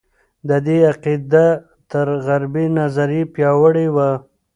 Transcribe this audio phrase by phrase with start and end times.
[0.47, 1.47] د دې عقیده
[1.91, 4.09] تر غربي نظریې پیاوړې وه.